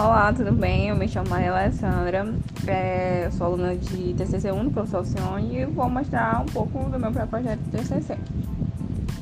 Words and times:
Olá, 0.00 0.32
tudo 0.32 0.52
bem? 0.52 0.90
Eu 0.90 0.94
me 0.94 1.08
chamo 1.08 1.28
Maria 1.28 1.50
Alessandra, 1.50 2.32
é, 2.68 3.28
sou 3.32 3.48
aluna 3.48 3.74
de 3.74 4.14
TCC 4.14 4.52
1 4.52 4.66
do 4.66 4.70
professor 4.70 4.98
Alcione 4.98 5.62
e 5.62 5.64
vou 5.64 5.90
mostrar 5.90 6.40
um 6.40 6.46
pouco 6.46 6.88
do 6.88 7.00
meu 7.00 7.10
projeto 7.10 7.58
de 7.58 7.70
TCC. 7.78 8.16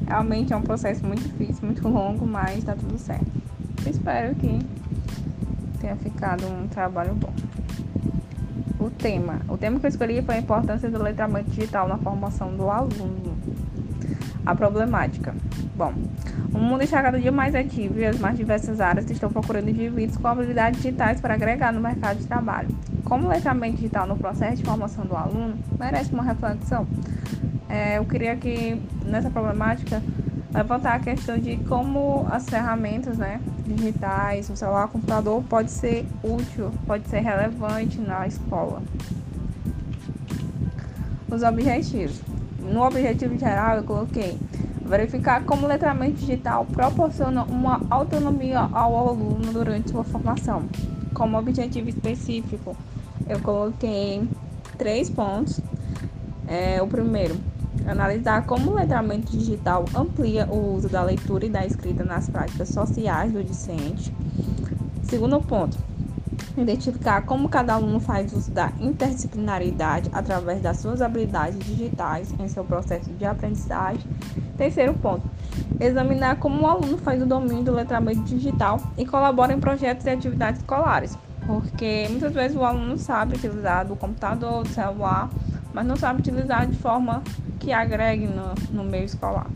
Realmente 0.06 0.52
é 0.52 0.56
um 0.56 0.60
processo 0.60 1.02
muito 1.06 1.22
difícil, 1.22 1.64
muito 1.64 1.88
longo, 1.88 2.26
mas 2.26 2.62
tá 2.62 2.74
tudo 2.74 2.98
certo. 2.98 3.24
espero 3.86 4.34
que 4.34 4.58
tenha 5.80 5.96
ficado 5.96 6.44
um 6.46 6.68
trabalho 6.68 7.14
bom. 7.14 7.32
O 8.78 8.90
tema. 8.90 9.40
O 9.48 9.56
tema 9.56 9.80
que 9.80 9.86
eu 9.86 9.88
escolhi 9.88 10.20
foi 10.20 10.34
a 10.34 10.38
importância 10.40 10.90
do 10.90 11.02
letramento 11.02 11.48
digital 11.52 11.88
na 11.88 11.96
formação 11.96 12.54
do 12.54 12.68
aluno. 12.70 13.34
A 14.44 14.54
problemática. 14.54 15.34
Bom, 15.74 15.94
o 16.56 16.58
mundo 16.58 16.82
está 16.82 17.02
cada 17.02 17.20
dia 17.20 17.30
mais 17.30 17.54
ativo 17.54 18.00
e 18.00 18.06
as 18.06 18.18
mais 18.18 18.34
diversas 18.36 18.80
áreas 18.80 19.08
estão 19.10 19.30
procurando 19.30 19.68
indivíduos 19.68 20.16
com 20.16 20.26
habilidades 20.26 20.80
digitais 20.80 21.20
para 21.20 21.34
agregar 21.34 21.70
no 21.70 21.80
mercado 21.80 22.16
de 22.16 22.26
trabalho. 22.26 22.68
Como 23.04 23.26
o 23.26 23.28
letramento 23.28 23.76
digital 23.76 24.06
no 24.06 24.16
processo 24.16 24.56
de 24.56 24.64
formação 24.64 25.04
do 25.04 25.14
aluno 25.14 25.58
merece 25.78 26.12
uma 26.14 26.22
reflexão. 26.22 26.86
É, 27.68 27.98
eu 27.98 28.06
queria 28.06 28.34
que 28.36 28.80
nessa 29.04 29.28
problemática 29.28 30.02
levantar 30.54 30.94
a 30.94 30.98
questão 30.98 31.36
de 31.36 31.58
como 31.58 32.26
as 32.30 32.48
ferramentas 32.48 33.18
né, 33.18 33.38
digitais, 33.66 34.48
o 34.48 34.56
celular, 34.56 34.86
o 34.86 34.88
computador 34.88 35.42
pode 35.42 35.70
ser 35.70 36.06
útil, 36.22 36.70
pode 36.86 37.06
ser 37.08 37.20
relevante 37.20 38.00
na 38.00 38.26
escola. 38.26 38.82
Os 41.30 41.42
objetivos 41.42 42.22
no 42.72 42.82
objetivo 42.82 43.38
geral, 43.38 43.76
eu 43.76 43.84
coloquei 43.84 44.38
verificar 44.86 45.44
como 45.44 45.66
o 45.66 45.68
letramento 45.68 46.16
digital 46.16 46.64
proporciona 46.64 47.44
uma 47.44 47.80
autonomia 47.90 48.60
ao 48.72 49.08
aluno 49.08 49.52
durante 49.52 49.90
sua 49.90 50.04
formação. 50.04 50.64
Como 51.12 51.38
objetivo 51.38 51.88
específico, 51.88 52.76
eu 53.28 53.40
coloquei 53.40 54.26
três 54.78 55.10
pontos. 55.10 55.60
É, 56.46 56.80
o 56.80 56.86
primeiro, 56.86 57.36
analisar 57.86 58.46
como 58.46 58.70
o 58.70 58.74
letramento 58.74 59.36
digital 59.36 59.84
amplia 59.94 60.46
o 60.46 60.74
uso 60.74 60.88
da 60.88 61.02
leitura 61.02 61.46
e 61.46 61.50
da 61.50 61.66
escrita 61.66 62.04
nas 62.04 62.28
práticas 62.28 62.68
sociais 62.68 63.32
do 63.32 63.42
discente. 63.42 64.14
Segundo 65.02 65.40
ponto, 65.40 65.76
identificar 66.62 67.22
como 67.22 67.48
cada 67.48 67.74
aluno 67.74 68.00
faz 68.00 68.32
uso 68.32 68.50
da 68.50 68.72
interdisciplinaridade 68.80 70.10
através 70.12 70.60
das 70.60 70.78
suas 70.78 71.02
habilidades 71.02 71.58
digitais 71.58 72.32
em 72.38 72.48
seu 72.48 72.64
processo 72.64 73.10
de 73.10 73.24
aprendizagem. 73.24 74.04
Terceiro 74.56 74.94
ponto, 74.94 75.28
examinar 75.78 76.36
como 76.36 76.62
o 76.62 76.66
aluno 76.66 76.96
faz 76.98 77.22
o 77.22 77.26
domínio 77.26 77.64
do 77.64 77.72
letramento 77.72 78.22
digital 78.22 78.80
e 78.96 79.04
colabora 79.04 79.52
em 79.52 79.60
projetos 79.60 80.06
e 80.06 80.10
atividades 80.10 80.60
escolares, 80.60 81.16
porque 81.46 82.06
muitas 82.10 82.32
vezes 82.32 82.56
o 82.56 82.64
aluno 82.64 82.96
sabe 82.96 83.36
utilizar 83.36 83.86
do 83.86 83.94
computador, 83.94 84.62
do 84.62 84.68
celular, 84.70 85.28
mas 85.74 85.86
não 85.86 85.96
sabe 85.96 86.20
utilizar 86.20 86.66
de 86.66 86.76
forma 86.76 87.22
que 87.58 87.72
agregue 87.72 88.26
no, 88.26 88.54
no 88.72 88.84
meio 88.84 89.04
escolar. 89.04 89.46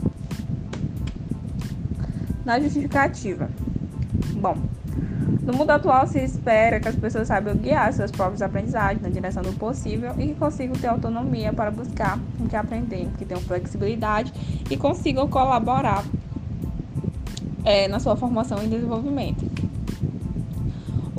Na 2.45 2.61
justificativa. 2.61 3.49
Bom, 4.35 4.57
no 5.51 5.59
mundo 5.59 5.71
atual, 5.71 6.07
se 6.07 6.19
espera 6.19 6.79
que 6.79 6.89
as 6.89 6.95
pessoas 6.95 7.27
saibam 7.27 7.55
guiar 7.57 7.93
suas 7.93 8.11
próprias 8.11 8.41
aprendizagens 8.41 9.03
na 9.03 9.09
direção 9.09 9.43
do 9.43 9.53
possível 9.53 10.13
e 10.17 10.29
que 10.29 10.35
consigam 10.35 10.77
ter 10.77 10.87
autonomia 10.87 11.53
para 11.53 11.71
buscar 11.71 12.19
o 12.39 12.49
que 12.49 12.55
aprender, 12.55 13.09
que 13.19 13.25
tenham 13.25 13.41
flexibilidade 13.43 14.33
e 14.71 14.77
consigam 14.77 15.27
colaborar 15.29 16.05
é, 17.65 17.89
na 17.89 17.99
sua 17.99 18.17
formação 18.17 18.63
e 18.63 18.69
desenvolvimento. 18.69 19.45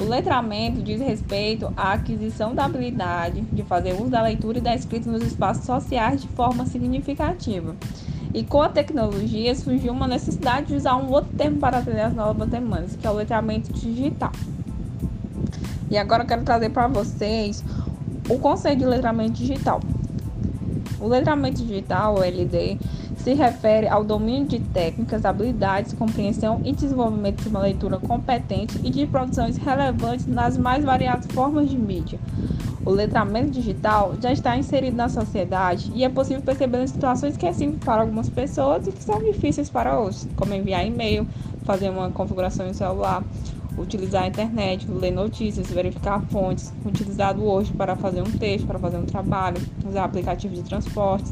O 0.01 0.05
letramento 0.05 0.81
diz 0.81 0.99
respeito 0.99 1.71
à 1.75 1.93
aquisição 1.93 2.55
da 2.55 2.65
habilidade 2.65 3.41
de 3.41 3.63
fazer 3.63 3.93
uso 3.93 4.09
da 4.09 4.21
leitura 4.21 4.57
e 4.57 4.61
da 4.61 4.73
escrita 4.73 5.11
nos 5.11 5.23
espaços 5.23 5.65
sociais 5.65 6.21
de 6.21 6.27
forma 6.29 6.65
significativa 6.65 7.75
e 8.33 8.43
com 8.43 8.61
a 8.61 8.69
tecnologia 8.69 9.53
surgiu 9.55 9.91
uma 9.91 10.07
necessidade 10.07 10.67
de 10.67 10.75
usar 10.75 10.95
um 10.95 11.11
outro 11.11 11.31
termo 11.37 11.57
para 11.57 11.79
atender 11.79 12.01
as 12.01 12.13
novas 12.13 12.47
demandas, 12.49 12.95
que 12.95 13.05
é 13.05 13.09
o 13.09 13.13
letramento 13.13 13.73
digital. 13.73 14.31
E 15.89 15.97
agora 15.97 16.23
eu 16.23 16.27
quero 16.27 16.43
trazer 16.43 16.69
para 16.69 16.87
vocês 16.87 17.63
o 18.29 18.39
conceito 18.39 18.79
de 18.79 18.85
letramento 18.85 19.33
digital. 19.33 19.81
O 20.99 21.07
letramento 21.07 21.61
digital, 21.61 22.15
o 22.15 22.23
LD, 22.23 22.77
se 23.23 23.33
refere 23.33 23.87
ao 23.87 24.03
domínio 24.03 24.47
de 24.47 24.59
técnicas, 24.59 25.25
habilidades, 25.25 25.93
compreensão 25.93 26.59
e 26.65 26.71
desenvolvimento 26.71 27.43
de 27.43 27.49
uma 27.49 27.59
leitura 27.59 27.99
competente 27.99 28.79
e 28.83 28.89
de 28.89 29.05
produções 29.05 29.57
relevantes 29.57 30.25
nas 30.25 30.57
mais 30.57 30.83
variadas 30.83 31.27
formas 31.27 31.69
de 31.69 31.77
mídia, 31.77 32.19
o 32.83 32.89
letramento 32.89 33.51
digital 33.51 34.15
já 34.19 34.31
está 34.31 34.57
inserido 34.57 34.97
na 34.97 35.07
sociedade 35.07 35.91
e 35.93 36.03
é 36.03 36.09
possível 36.09 36.41
perceber 36.41 36.87
situações 36.87 37.37
que 37.37 37.45
é 37.45 37.53
simples 37.53 37.83
para 37.83 38.01
algumas 38.01 38.27
pessoas 38.27 38.87
e 38.87 38.91
que 38.91 39.03
são 39.03 39.19
difíceis 39.21 39.69
para 39.69 39.99
outros, 39.99 40.27
como 40.35 40.53
enviar 40.55 40.85
e-mail, 40.85 41.27
fazer 41.63 41.91
uma 41.91 42.09
configuração 42.09 42.67
em 42.67 42.73
celular, 42.73 43.23
utilizar 43.77 44.23
a 44.23 44.27
internet, 44.27 44.89
ler 44.89 45.11
notícias, 45.11 45.69
verificar 45.69 46.21
fontes, 46.31 46.73
utilizado 46.83 47.43
hoje 47.43 47.71
para 47.71 47.95
fazer 47.95 48.21
um 48.21 48.31
texto, 48.31 48.65
para 48.65 48.79
fazer 48.79 48.97
um 48.97 49.05
trabalho, 49.05 49.61
usar 49.87 50.05
aplicativos 50.05 50.57
de 50.57 50.63
transporte, 50.63 51.31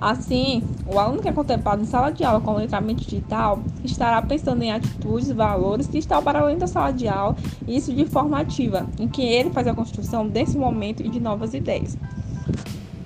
Assim, 0.00 0.62
o 0.86 0.98
aluno 0.98 1.22
que 1.22 1.28
é 1.28 1.32
contemplado 1.32 1.82
em 1.82 1.86
sala 1.86 2.10
de 2.10 2.22
aula 2.22 2.40
com 2.40 2.54
letramento 2.54 3.02
digital 3.02 3.60
estará 3.82 4.20
pensando 4.20 4.62
em 4.62 4.70
atitudes, 4.70 5.30
valores 5.30 5.86
que 5.86 5.98
estão 5.98 6.22
para 6.22 6.40
além 6.40 6.58
da 6.58 6.66
sala 6.66 6.92
de 6.92 7.08
aula, 7.08 7.36
e 7.66 7.76
isso 7.76 7.92
de 7.92 8.04
forma 8.04 8.38
ativa, 8.38 8.86
em 8.98 9.08
que 9.08 9.22
ele 9.22 9.50
faz 9.50 9.66
a 9.66 9.74
construção 9.74 10.28
desse 10.28 10.58
momento 10.58 11.02
e 11.02 11.08
de 11.08 11.18
novas 11.18 11.54
ideias. 11.54 11.96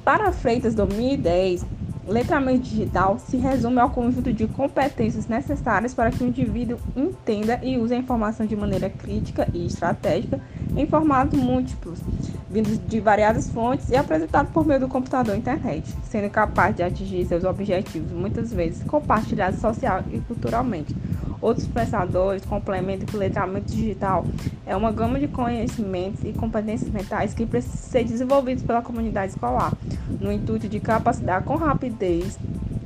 Para 0.05 0.33
Freitas 0.33 0.75
2010, 0.75 1.65
letramento 2.09 2.63
digital 2.63 3.19
se 3.19 3.37
resume 3.37 3.79
ao 3.79 3.91
conjunto 3.91 4.33
de 4.33 4.47
competências 4.49 5.29
necessárias 5.29 5.95
para 5.95 6.11
que 6.11 6.25
o 6.25 6.27
indivíduo 6.27 6.79
entenda 6.97 7.61
e 7.63 7.79
use 7.79 7.95
a 7.95 7.99
informação 7.99 8.45
de 8.45 8.57
maneira 8.57 8.91
crítica 8.91 9.49
e 9.55 9.67
estratégica 9.67 10.41
em 10.77 10.87
formatos 10.87 11.39
múltiplos, 11.39 12.01
vindos 12.51 12.79
de 12.79 13.01
variadas 13.01 13.49
fontes 13.49 13.89
e 13.91 13.97
apresentado 13.97 14.51
por 14.53 14.67
meio 14.67 14.81
do 14.81 14.89
computador 14.89 15.37
e 15.37 15.39
internet, 15.39 15.85
sendo 16.11 16.29
capaz 16.29 16.75
de 16.75 16.83
atingir 16.83 17.25
seus 17.25 17.45
objetivos, 17.45 18.11
muitas 18.11 18.53
vezes 18.53 18.83
compartilhados 18.85 19.61
social 19.61 20.03
e 20.13 20.19
culturalmente. 20.19 20.95
Outros 21.41 21.67
pensadores 21.67 22.45
complementam 22.45 23.07
que 23.07 23.17
o 23.17 23.19
letramento 23.19 23.73
digital 23.73 24.27
é 24.67 24.77
uma 24.77 24.93
gama 24.93 25.19
de 25.19 25.27
conhecimentos 25.27 26.23
e 26.23 26.33
competências 26.33 26.91
mentais 26.91 27.33
que 27.33 27.47
precisam 27.47 27.79
ser 27.79 28.05
desenvolvidos 28.05 28.63
pela 28.63 28.83
comunidade 28.83 29.33
escolar, 29.33 29.73
no 30.21 30.31
intuito 30.31 30.69
de 30.69 30.81
capacitar 30.81 31.43
com 31.43 31.57
rapidez 31.57 32.39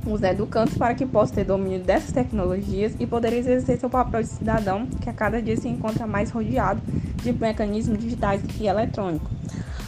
os 0.05 0.21
educantes 0.23 0.77
para 0.77 0.93
que 0.93 1.05
possam 1.05 1.35
ter 1.35 1.45
domínio 1.45 1.79
dessas 1.83 2.11
tecnologias 2.11 2.93
e 2.99 3.07
poder 3.07 3.33
exercer 3.33 3.79
seu 3.79 3.89
papel 3.89 4.21
de 4.21 4.29
cidadão 4.29 4.85
que 4.85 5.09
a 5.09 5.13
cada 5.13 5.41
dia 5.41 5.57
se 5.57 5.67
encontra 5.67 6.05
mais 6.05 6.31
rodeado 6.31 6.81
de 7.23 7.33
mecanismos 7.33 7.97
digitais 7.97 8.41
e 8.59 8.67
eletrônicos. 8.67 9.29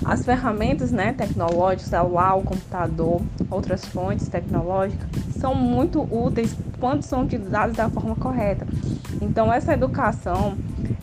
As 0.05 0.23
ferramentas 0.23 0.91
né, 0.91 1.13
tecnológicas, 1.13 1.91
o 2.01 2.41
computador, 2.41 3.21
outras 3.49 3.85
fontes 3.85 4.27
tecnológicas, 4.27 5.07
são 5.39 5.55
muito 5.55 6.01
úteis 6.01 6.55
quando 6.79 7.03
são 7.03 7.23
utilizadas 7.23 7.75
da 7.75 7.89
forma 7.89 8.15
correta. 8.15 8.65
Então, 9.21 9.51
essa 9.51 9.73
educação, 9.73 10.57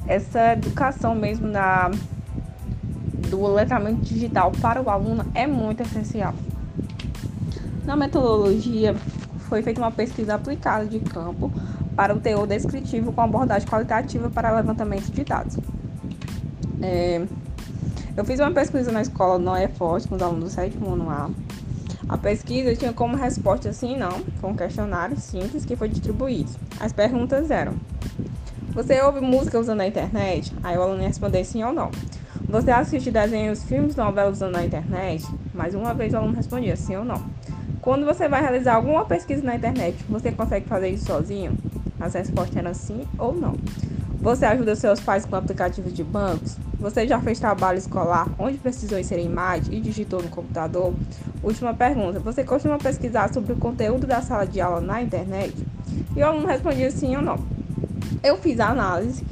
essa 0.06 0.52
educação 0.52 1.14
mesmo 1.14 1.48
na, 1.48 1.91
do 3.28 3.46
letramento 3.52 4.02
digital 4.02 4.52
para 4.60 4.81
o 4.81 4.88
aluno 4.88 5.25
é 5.34 5.46
muito 5.46 5.82
essencial. 5.82 6.34
Na 7.84 7.97
metodologia, 7.97 8.95
foi 9.49 9.62
feita 9.62 9.81
uma 9.81 9.91
pesquisa 9.91 10.35
aplicada 10.35 10.87
de 10.87 10.99
campo 11.00 11.53
para 11.94 12.14
o 12.14 12.20
teor 12.20 12.47
descritivo 12.47 13.12
com 13.12 13.20
abordagem 13.20 13.69
qualitativa 13.69 14.31
para 14.31 14.55
levantamento 14.56 15.11
de 15.11 15.23
dados. 15.23 15.58
É, 16.82 17.25
eu 18.17 18.25
fiz 18.25 18.41
uma 18.41 18.50
pesquisa 18.50 18.91
na 18.91 19.03
escola 19.03 19.38
Não 19.38 19.55
é 19.55 19.69
Forte 19.69 20.08
com 20.08 20.17
os 20.17 20.23
alunos 20.23 20.44
do 20.44 20.50
sétimo 20.50 20.94
ano 20.94 21.11
A. 21.11 21.31
A 22.08 22.19
pesquisa 22.19 22.75
tinha 22.75 22.93
como 22.93 23.17
resposta 23.17 23.73
sim 23.73 23.94
e 23.94 23.97
não, 23.97 24.23
com 24.41 24.50
um 24.50 24.56
questionário 24.56 25.19
simples 25.19 25.64
que 25.64 25.76
foi 25.76 25.88
distribuído. 25.88 26.50
As 26.81 26.93
perguntas 26.93 27.50
eram: 27.50 27.75
Você 28.73 29.00
ouve 29.03 29.20
música 29.20 29.58
usando 29.58 29.81
a 29.81 29.87
internet? 29.87 30.53
Aí 30.62 30.76
o 30.76 30.82
aluno 30.82 31.00
ia 31.00 31.08
responder 31.08 31.44
sim 31.44 31.62
ou 31.62 31.73
não. 31.73 31.91
Você 32.49 32.70
assiste 32.70 33.11
desenhos, 33.11 33.64
filmes, 33.64 33.97
novelas 33.97 34.37
usando 34.37 34.56
a 34.56 34.64
internet? 34.64 35.26
Mais 35.55 35.75
uma 35.75 35.94
vez 35.94 36.12
o 36.12 36.19
aluno 36.19 36.35
respondia 36.35 36.76
sim 36.76 36.94
ou 36.94 37.05
não. 37.05 37.23
Quando 37.84 38.06
você 38.06 38.26
vai 38.26 38.40
realizar 38.40 38.76
alguma 38.76 39.04
pesquisa 39.04 39.42
na 39.42 39.56
internet, 39.56 39.94
você 40.08 40.32
consegue 40.32 40.66
fazer 40.66 40.88
isso 40.88 41.04
sozinho? 41.04 41.54
As 42.00 42.14
respostas 42.14 42.56
eram 42.56 42.72
sim 42.72 43.06
ou 43.19 43.34
não. 43.34 43.56
Você 44.22 44.46
ajuda 44.46 44.75
seus 44.75 45.00
pais 45.00 45.26
com 45.26 45.36
aplicativos 45.36 45.92
de 45.92 46.02
bancos? 46.02 46.56
Você 46.81 47.06
já 47.06 47.20
fez 47.20 47.38
trabalho 47.38 47.76
escolar 47.76 48.26
onde 48.38 48.56
precisou 48.56 48.98
inserir 48.98 49.26
imagem 49.26 49.75
e 49.75 49.81
digitou 49.82 50.22
no 50.22 50.31
computador? 50.31 50.94
Última 51.42 51.75
pergunta: 51.75 52.19
Você 52.20 52.42
costuma 52.42 52.78
pesquisar 52.78 53.31
sobre 53.34 53.52
o 53.52 53.56
conteúdo 53.56 54.06
da 54.06 54.22
sala 54.22 54.46
de 54.46 54.62
aula 54.62 54.81
na 54.81 55.02
internet? 55.02 55.54
E 56.16 56.20
o 56.20 56.26
aluno 56.26 56.46
respondia 56.46 56.90
sim 56.90 57.14
ou 57.16 57.20
não. 57.20 57.38
Eu 58.22 58.38
fiz 58.38 58.60
a 58.60 58.69
análise 58.69 59.22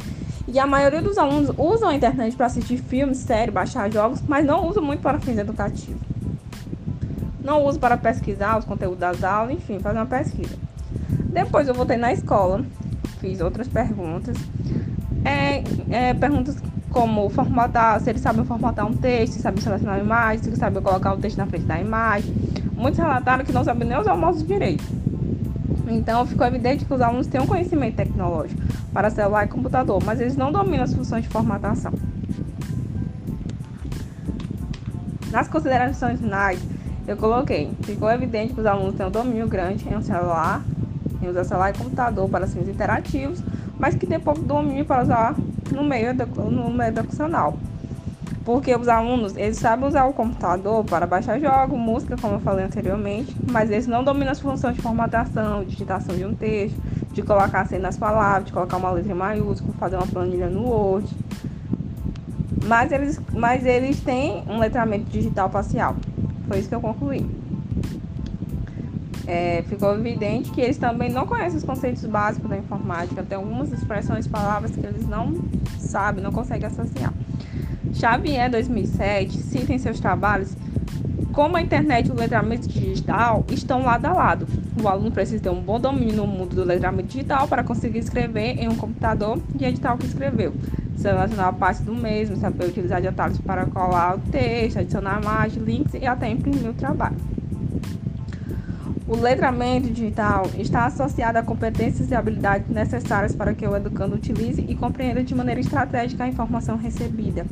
E 0.47 0.59
a 0.59 0.67
maioria 0.67 1.01
dos 1.01 1.17
alunos 1.17 1.51
usam 1.57 1.89
a 1.89 1.95
internet 1.95 2.37
para 2.37 2.45
assistir 2.45 2.77
filmes, 2.77 3.17
séries, 3.17 3.55
baixar 3.55 3.91
jogos, 3.91 4.21
mas 4.29 4.45
não 4.45 4.69
usam 4.69 4.83
muito 4.83 5.01
para 5.01 5.19
fins 5.19 5.39
educativos. 5.39 6.12
Não 7.43 7.65
uso 7.65 7.79
para 7.79 7.97
pesquisar 7.97 8.59
os 8.59 8.65
conteúdos 8.65 8.99
das 8.99 9.25
aulas, 9.25 9.55
enfim, 9.55 9.79
fazer 9.81 9.99
uma 9.99 10.07
pesquisa. 10.07 10.57
Depois 11.33 11.67
eu 11.67 11.75
voltei 11.75 11.97
na 11.97 12.13
escola, 12.13 12.65
fiz 13.21 13.41
outras 13.41 13.67
perguntas. 13.69 14.37
É, 15.25 15.63
é, 15.91 16.15
perguntas 16.15 16.57
como 16.91 17.29
formatar, 17.31 18.01
se 18.01 18.11
eles 18.11 18.21
sabem 18.21 18.45
formatar 18.45 18.87
um 18.87 18.95
texto, 18.95 19.35
se 19.35 19.41
sabem 19.41 19.63
selecionar 19.63 19.97
a 19.97 19.99
imagem, 19.99 20.45
se 20.45 20.57
sabem 20.57 20.83
colocar 20.83 21.15
o 21.15 21.17
texto 21.17 21.39
na 21.39 21.47
frente 21.47 21.65
da 21.65 21.81
imagem. 21.81 22.33
Muitos 22.75 22.99
relataram 22.99 23.45
que 23.45 23.53
não 23.53 23.65
sabem 23.65 23.89
nem 23.89 23.99
usar 23.99 24.13
o 24.13 24.19
mouse 24.19 24.45
direito. 24.45 24.85
Então 25.89 26.27
ficou 26.27 26.47
evidente 26.47 26.85
que 26.85 26.93
os 26.93 27.01
alunos 27.01 27.27
têm 27.27 27.41
um 27.41 27.47
conhecimento 27.47 27.97
tecnológico 27.97 28.61
para 28.93 29.11
celular 29.11 29.45
e 29.47 29.49
computador, 29.49 30.03
mas 30.05 30.21
eles 30.21 30.37
não 30.37 30.53
dominam 30.53 30.85
as 30.85 30.95
funções 30.95 31.25
de 31.25 31.31
formatação. 31.31 31.93
Nas 35.31 35.49
considerações 35.49 36.21
finais, 36.21 36.61
eu 37.07 37.17
coloquei, 37.17 37.71
ficou 37.83 38.11
evidente 38.11 38.55
que 38.55 38.61
os 38.61 38.67
alunos 38.67 38.95
têm 38.95 39.07
um 39.07 39.11
domínio 39.11 39.49
grande 39.49 39.89
em 39.89 39.97
um 39.97 40.03
celular, 40.03 40.63
em 41.21 41.29
usar 41.29 41.45
celular 41.45 41.71
e 41.71 41.79
computador 41.79 42.29
para 42.29 42.47
fins 42.47 42.69
interativos, 42.69 43.43
mas 43.79 43.95
que 43.95 44.07
tem 44.07 44.21
pouco 44.21 44.41
domínio 44.41 44.85
para 44.85 45.03
usar 45.03 45.35
no 45.73 45.83
meio, 45.83 46.15
no 46.15 46.71
meio 46.71 46.89
educacional. 46.89 47.57
Porque 48.45 48.75
os 48.75 48.89
alunos, 48.89 49.37
eles 49.37 49.57
sabem 49.57 49.87
usar 49.87 50.05
o 50.05 50.13
computador 50.13 50.85
para 50.85 51.07
baixar 51.07 51.39
jogos, 51.39 51.79
música, 51.79 52.17
como 52.21 52.35
eu 52.35 52.41
falei 52.41 52.65
anteriormente, 52.65 53.37
mas 53.51 53.71
eles 53.71 53.87
não 53.87 54.03
dominam 54.03 54.33
as 54.33 54.41
funções 54.41 54.75
de 54.75 54.83
formatação, 54.83 55.65
digitação 55.65 56.17
de 56.17 56.25
um 56.25 56.35
texto, 56.35 56.77
de 57.13 57.23
colocar 57.23 57.61
assim 57.61 57.79
nas 57.79 57.97
palavras, 57.97 58.47
de 58.47 58.53
colocar 58.53 58.77
uma 58.79 58.91
letra 58.91 59.13
em 59.13 59.15
maiúsculo, 59.15 59.73
fazer 59.75 59.97
uma 59.97 60.07
planilha 60.07 60.49
no 60.49 60.63
Word. 60.63 61.09
Mas 62.67 62.91
eles, 62.91 63.21
mas 63.33 63.65
eles 63.65 64.01
têm 64.01 64.43
um 64.49 64.59
letramento 64.59 65.05
digital 65.05 65.49
facial. 65.49 65.97
Foi 66.53 66.59
isso 66.59 66.69
que 66.69 66.75
eu 66.75 66.83
concluí. 66.83 67.27
É, 69.27 69.65
ficou 69.71 69.95
evidente 69.95 70.51
que 70.51 70.61
eles 70.61 70.77
também 70.77 71.09
não 71.09 71.27
conhecem 71.27 71.57
os 71.57 71.65
conceitos 71.65 72.05
básicos 72.05 72.51
da 72.51 72.59
informática. 72.59 73.23
Tem 73.23 73.39
algumas 73.39 73.73
expressões, 73.73 74.27
palavras 74.27 74.73
que 74.73 74.85
eles 74.85 75.09
não 75.09 75.35
sabem, 75.79 76.23
não 76.23 76.31
conseguem 76.31 76.67
associar. 76.67 77.11
Xavier 77.95 78.51
2007 78.51 79.39
cita 79.39 79.73
em 79.73 79.79
seus 79.79 79.99
trabalhos 79.99 80.55
como 81.33 81.57
a 81.57 81.63
internet 81.63 82.09
e 82.09 82.13
o 82.13 82.15
letramento 82.15 82.69
digital 82.69 83.47
estão 83.51 83.83
lado 83.83 84.05
a 84.05 84.13
lado. 84.13 84.47
O 84.83 84.87
aluno 84.87 85.11
precisa 85.11 85.43
ter 85.43 85.49
um 85.49 85.63
bom 85.63 85.81
domínio 85.81 86.17
no 86.17 86.27
mundo 86.27 86.55
do 86.55 86.65
letramento 86.65 87.09
digital 87.09 87.49
para 87.49 87.65
conseguir 87.65 88.01
escrever 88.01 88.59
em 88.59 88.69
um 88.69 88.77
computador 88.77 89.41
e 89.59 89.65
editar 89.65 89.95
o 89.95 89.97
que 89.97 90.05
escreveu. 90.05 90.53
Selecionar 91.03 91.53
parte 91.55 91.83
do 91.83 91.93
mesmo, 91.93 92.37
saber 92.37 92.67
utilizar 92.67 93.01
de 93.01 93.09
atalhos 93.09 93.39
para 93.39 93.67
colar 93.67 94.15
o 94.15 94.21
texto, 94.31 94.79
adicionar 94.79 95.21
imagens, 95.21 95.67
links 95.67 95.95
e 95.95 96.07
até 96.07 96.31
imprimir 96.31 96.71
o 96.71 96.75
trabalho. 96.75 97.17
O 99.09 99.17
letramento 99.17 99.91
digital 99.91 100.49
está 100.57 100.87
associado 100.87 101.39
a 101.39 101.43
competências 101.43 102.09
e 102.09 102.15
habilidades 102.15 102.69
necessárias 102.69 103.35
para 103.35 103.53
que 103.53 103.67
o 103.67 103.75
educando 103.75 104.15
utilize 104.15 104.65
e 104.67 104.77
compreenda 104.77 105.25
de 105.25 105.35
maneira 105.35 105.61
estratégica 105.61 106.23
a 106.23 106.29
informação 106.29 106.77
recebida. 106.77 107.45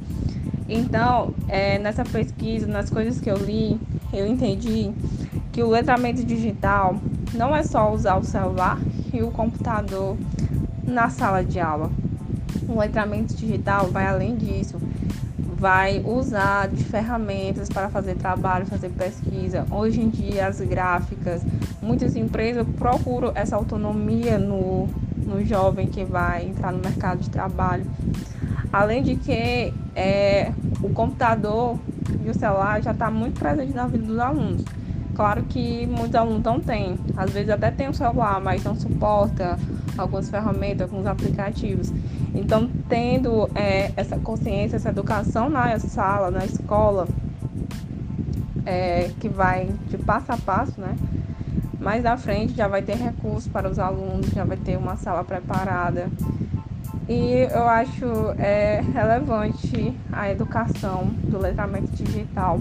Então, 0.69 1.35
é, 1.49 1.76
nessa 1.81 2.05
pesquisa, 2.05 2.69
nas 2.69 2.88
coisas 2.88 3.20
que 3.20 3.29
eu 3.29 3.37
li, 3.37 3.81
eu 4.12 4.29
entendi 4.29 4.93
que 5.50 5.61
o 5.61 5.70
letramento 5.70 6.25
digital 6.25 6.94
não 7.35 7.55
é 7.55 7.64
só 7.64 7.93
usar 7.93 8.14
o 8.14 8.23
celular 8.23 8.79
e 9.12 9.20
o 9.25 9.32
computador 9.32 10.17
na 10.85 11.11
sala 11.11 11.43
de 11.43 11.58
aula. 11.58 11.91
O 12.71 12.79
letramento 12.79 13.35
digital 13.35 13.89
vai 13.89 14.07
além 14.07 14.37
disso 14.37 14.79
vai 15.61 16.03
usar 16.07 16.69
de 16.69 16.83
ferramentas 16.83 17.69
para 17.69 17.91
fazer 17.91 18.15
trabalho, 18.15 18.65
fazer 18.65 18.89
pesquisa. 18.89 19.67
Hoje 19.71 20.01
em 20.01 20.09
dia, 20.09 20.47
as 20.47 20.59
gráficas, 20.63 21.43
muitas 21.83 22.17
empresas 22.17 22.67
procuram 22.79 23.31
essa 23.35 23.57
autonomia 23.57 24.39
no, 24.39 24.89
no 25.19 25.45
jovem 25.45 25.87
que 25.87 26.03
vai 26.03 26.47
entrar 26.47 26.73
no 26.73 26.79
mercado 26.79 27.19
de 27.19 27.29
trabalho. 27.29 27.85
Além 28.73 29.03
de 29.03 29.17
que 29.17 29.75
é, 29.95 30.51
o 30.83 30.89
computador 30.89 31.79
e 32.25 32.31
o 32.31 32.35
celular 32.35 32.83
já 32.83 32.93
está 32.93 33.11
muito 33.11 33.39
presente 33.39 33.75
na 33.75 33.87
vida 33.87 34.07
dos 34.07 34.19
alunos. 34.19 34.65
Claro 35.15 35.43
que 35.45 35.87
muitos 35.87 36.15
alunos 36.15 36.43
não 36.43 36.61
têm, 36.61 36.99
às 37.17 37.31
vezes 37.31 37.51
até 37.51 37.71
tem 37.71 37.89
um 37.89 37.93
celular, 37.93 38.41
mas 38.41 38.65
não 38.65 38.75
suporta 38.75 39.59
algumas 39.99 40.31
ferramentas, 40.31 40.91
alguns 40.91 41.07
aplicativos. 41.07 41.93
Então, 42.35 42.71
tendo 42.89 43.51
é, 43.55 43.93
essa 43.97 44.17
consciência, 44.19 44.77
essa 44.77 44.89
educação 44.89 45.49
na 45.49 45.79
sala, 45.79 46.31
na 46.31 46.45
escola, 46.45 47.07
é, 48.65 49.11
que 49.19 49.29
vai 49.29 49.69
de 49.89 49.99
passo 49.99 50.33
a 50.33 50.37
passo, 50.37 50.81
né? 50.81 50.97
Mais 51.81 52.05
à 52.05 52.17
frente 52.17 52.55
já 52.55 52.69
vai 52.69 52.83
ter 52.83 52.97
recursos 52.97 53.49
para 53.49 53.69
os 53.69 53.79
alunos, 53.79 54.29
já 54.31 54.45
vai 54.45 54.57
ter 54.57 54.77
uma 54.77 54.97
sala 54.97 55.25
preparada. 55.25 56.09
E 57.09 57.49
eu 57.53 57.67
acho 57.67 58.05
é, 58.39 58.83
relevante 58.95 59.93
a 60.12 60.31
educação 60.31 61.07
do 61.25 61.39
letramento 61.39 61.91
digital 61.93 62.61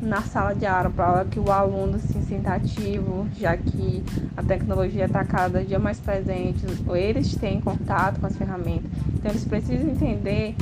na 0.00 0.22
sala 0.22 0.54
de 0.54 0.66
aula 0.66 0.90
para 0.90 1.24
que 1.24 1.38
o 1.38 1.50
aluno 1.50 1.98
se 1.98 2.20
sinta 2.22 2.54
ativo, 2.54 3.26
já 3.38 3.56
que 3.56 4.02
a 4.36 4.42
tecnologia 4.42 5.04
está 5.04 5.24
cada 5.24 5.62
dia 5.62 5.78
mais 5.78 5.98
presente, 5.98 6.64
eles 6.94 7.34
têm 7.36 7.60
contato 7.60 8.20
com 8.20 8.26
as 8.26 8.36
ferramentas, 8.36 8.90
então 9.14 9.30
eles 9.30 9.44
precisam 9.44 9.90
entender 9.90 10.54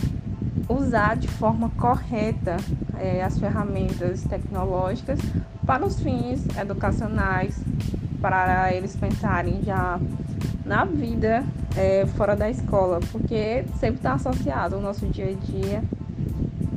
usar 0.68 1.16
de 1.16 1.28
forma 1.28 1.70
correta 1.70 2.56
é, 2.98 3.22
as 3.22 3.38
ferramentas 3.38 4.22
tecnológicas 4.24 5.18
para 5.64 5.86
os 5.86 6.00
fins 6.00 6.46
educacionais, 6.58 7.58
para 8.20 8.72
eles 8.74 8.96
pensarem 8.96 9.62
já 9.62 10.00
na 10.64 10.84
vida 10.84 11.44
é, 11.76 12.06
fora 12.16 12.34
da 12.34 12.50
escola, 12.50 13.00
porque 13.12 13.64
sempre 13.78 13.96
está 13.96 14.14
associado 14.14 14.76
ao 14.76 14.82
nosso 14.82 15.06
dia 15.06 15.30
a 15.30 15.46
dia 15.46 15.82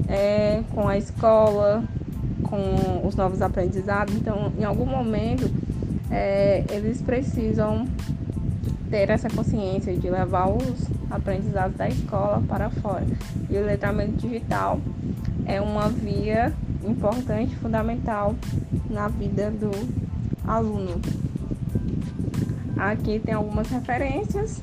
é, 0.08 0.64
com 0.74 0.88
a 0.88 0.98
escola, 0.98 1.84
com 2.44 3.08
os 3.08 3.16
novos 3.16 3.42
aprendizados. 3.42 4.16
Então, 4.16 4.52
em 4.58 4.64
algum 4.64 4.86
momento, 4.86 5.50
é, 6.10 6.64
eles 6.70 7.02
precisam 7.02 7.88
ter 8.90 9.10
essa 9.10 9.30
consciência 9.30 9.96
de 9.96 10.10
levar 10.10 10.50
os 10.50 10.86
aprendizados 11.10 11.78
da 11.78 11.88
escola 11.88 12.44
para 12.48 12.70
fora. 12.70 13.06
E 13.50 13.58
o 13.58 13.66
letramento 13.66 14.18
digital 14.18 14.80
é 15.46 15.62
uma 15.62 15.90
via 15.90 16.54
importante, 16.84 17.56
fundamental 17.56 18.36
na 18.90 19.08
vida 19.08 19.50
do 19.50 19.72
aluno. 20.46 21.00
Aqui 22.78 23.20
tem 23.20 23.34
algumas 23.34 23.70
referências. 23.70 24.62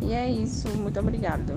E 0.00 0.12
é 0.12 0.28
isso. 0.28 0.68
Muito 0.76 0.98
obrigada. 0.98 1.56